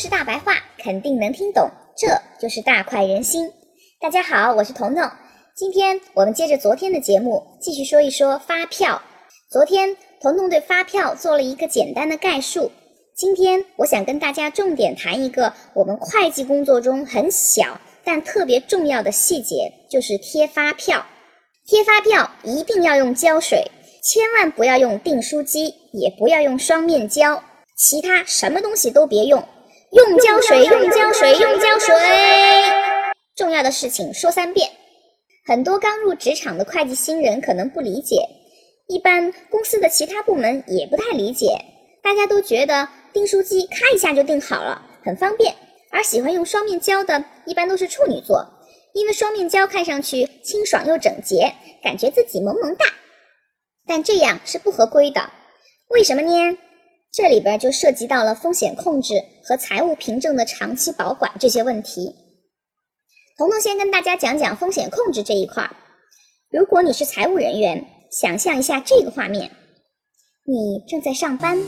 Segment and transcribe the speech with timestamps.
[0.00, 2.08] 是大白话肯定能听懂，这
[2.40, 3.52] 就是大快人心。
[4.00, 5.06] 大家好，我是彤彤，
[5.54, 9.02] 今天我们接着昨天的节目，继续说一说发票。
[9.50, 12.72] 昨天彤彤对发票做了一个简单的概述，
[13.14, 21.04] 今天我想跟大家重点谈一个我们会计工作中很小但特别重要的细节，就是贴发票。
[21.66, 23.70] 贴发票一定要用胶水，
[24.02, 27.42] 千万不要用订书机，也不要用双面胶。
[27.76, 29.42] 其他什么东西都别用，
[29.92, 31.94] 用胶水，用胶水，用胶水。
[33.34, 34.70] 重要的事情说三遍。
[35.44, 38.24] 很多刚入职场的会计新人可能不理解，
[38.86, 41.48] 一般公司的其他部门也不太理解。
[42.04, 45.52] 大家都觉得订书机咔一下就订好了，很方便。
[45.90, 48.46] 而喜欢用双面胶的，一般都是处女座，
[48.94, 52.86] 因为双面胶看上去清爽又整洁，感觉自己萌萌哒。
[53.88, 55.30] 但这样是不合规的，
[55.88, 56.58] 为什么呢？
[57.12, 62.14] 这里边就涉及到了风险控制和财务凭证的长期保管这些问题。
[63.36, 65.74] 彤彤先跟大家讲讲风险控制这一块儿。
[66.50, 69.50] 如果你是财务人员，想象一下这个画面：
[70.44, 71.58] 你正在上班，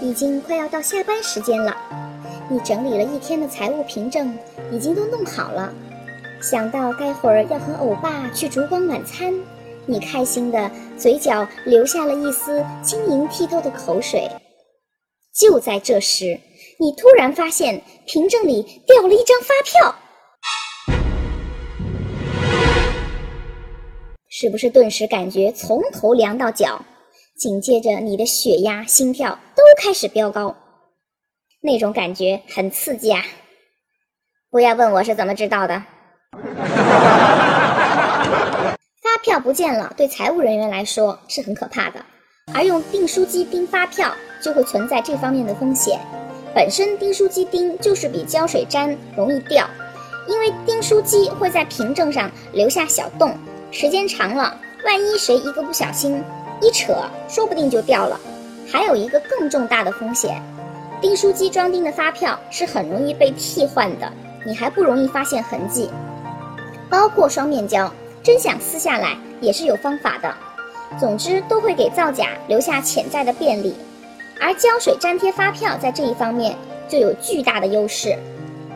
[0.00, 1.76] 已经快要到下班时间了，
[2.48, 4.38] 你整理了一天的财务凭证，
[4.72, 5.74] 已经都弄好了。
[6.40, 9.34] 想到待会儿要和欧巴去烛光晚餐，
[9.84, 14.30] 你开心的嘴角流下了一丝晶莹剔透的口水。
[15.38, 16.40] 就在这时，
[16.80, 19.94] 你突然发现凭证里掉了一张发票，
[24.30, 26.82] 是不是顿时感觉从头凉到脚？
[27.36, 30.56] 紧接着，你的血压、心跳都开始飙高，
[31.60, 33.22] 那种感觉很刺激啊！
[34.50, 35.82] 不要问我是怎么知道的。
[39.02, 42.02] 发票不见了，对财务人员来说是很可怕的。
[42.54, 46.00] 而用订书机订发票就会存在这方面的风险。
[46.54, 49.68] 本身订书机钉就是比胶水粘容易掉，
[50.26, 53.36] 因为订书机会在凭证上留下小洞，
[53.70, 56.22] 时间长了，万一谁一个不小心
[56.62, 56.94] 一扯，
[57.28, 58.18] 说不定就掉了。
[58.66, 60.40] 还有一个更重大的风险，
[61.00, 64.10] 订书机装订的发票是很容易被替换的，
[64.46, 65.90] 你还不容易发现痕迹。
[66.88, 70.34] 包括双面胶，真想撕下来也是有方法的。
[70.98, 73.74] 总之都会给造假留下潜在的便利，
[74.40, 76.56] 而胶水粘贴发票在这一方面
[76.88, 78.16] 就有巨大的优势。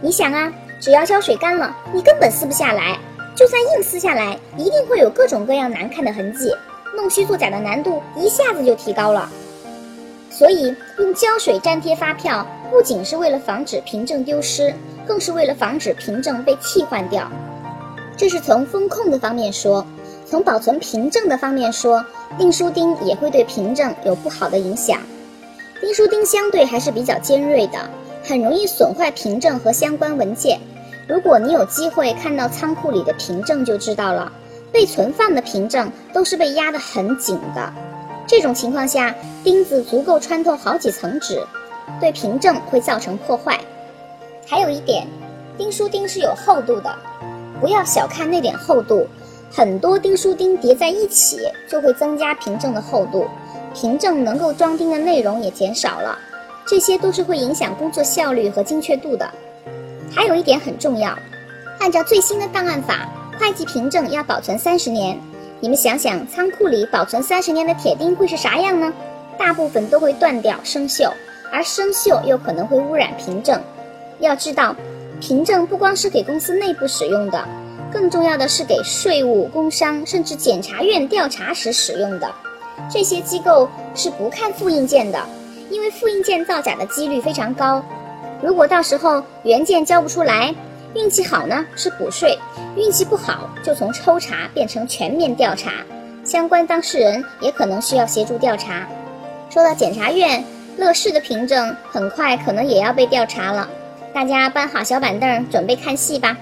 [0.00, 2.96] 你想啊，只要胶水干了，你根本撕不下来；
[3.36, 6.54] 就算硬撕下来，一定会有各种各样难看的痕迹，
[6.96, 9.30] 弄虚作假的难度一下子就提高了。
[10.30, 14.74] 所以用胶水粘贴发票，不仅是为了防止凭证丢失，
[15.06, 17.30] 更是为了防止凭证被替换掉。
[18.16, 19.86] 这是从风控的方面说。
[20.24, 22.02] 从保存凭证的方面说，
[22.38, 24.98] 订书钉也会对凭证有不好的影响。
[25.82, 27.76] 钉书钉相对还是比较尖锐的，
[28.22, 30.60] 很容易损坏凭证和相关文件。
[31.08, 34.30] 如果你有机会看到仓库里的凭证，就知道了，
[34.70, 37.72] 被存放的凭证都是被压得很紧的。
[38.28, 39.12] 这种情况下，
[39.42, 41.44] 钉子足够穿透好几层纸，
[42.00, 43.58] 对凭证会造成破坏。
[44.46, 45.04] 还有一点，
[45.58, 46.94] 钉书钉是有厚度的，
[47.60, 49.04] 不要小看那点厚度。
[49.50, 53.26] 很多钉书钉叠在一起，就会增加凭证的厚度，
[53.74, 56.18] 凭证能够装订的内容也减少了，
[56.66, 59.28] 这些都是会影响工作效率和精确度的。
[60.14, 61.18] 还有一点很重要，
[61.80, 65.18] 按照最新的档案法，会计凭证要保存三十年。
[65.60, 68.92] 你们想想，仓库里保存三十年的铁钉会是啥样呢？
[69.38, 71.10] 大部分都会断掉、生锈，
[71.50, 73.60] 而生锈又可能会污染凭证。
[74.18, 74.76] 要知道，
[75.20, 77.42] 凭证不光是给公司内部使用的。
[77.92, 82.30] 更重要的是给税务、工商甚至检察院调查时使用的，
[82.90, 85.18] 这些机构是不看复印件的，
[85.70, 87.82] 因为复印件造假的几率非常高。
[88.42, 90.54] 如果到时候原件交不出来，
[90.94, 92.38] 运气好呢是补税，
[92.76, 95.70] 运气不好就从抽查变成全面调查，
[96.24, 98.86] 相关当事人也可能需要协助调查。
[99.48, 100.44] 说到检察院，
[100.76, 103.68] 乐视的凭证很快可能也要被调查了，
[104.12, 106.36] 大家搬好小板凳准备看戏吧。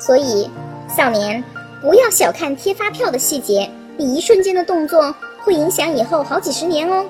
[0.00, 0.50] 所以，
[0.88, 1.42] 少年，
[1.80, 5.14] 不要小看贴发票的细节，你一瞬间的动作
[5.44, 7.06] 会影响以后好几十年哦。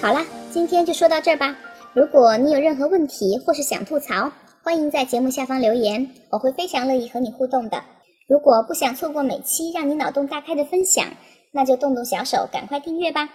[0.00, 1.56] 好了，今天就说到这儿吧。
[1.92, 4.30] 如果你有任何问题或是想吐槽，
[4.62, 7.82] 欢迎在节目下方留言，我会非常乐意和你互动的。
[8.28, 11.06] 如果不想错过每期让你脑洞大开的分享，
[11.52, 13.28] 那就动动小手，赶快订阅吧。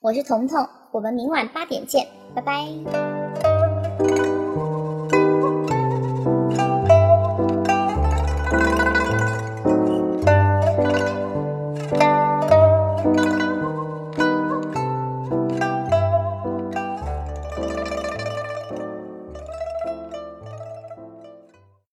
[0.00, 3.17] 我是彤彤，我们明晚八点见，拜拜。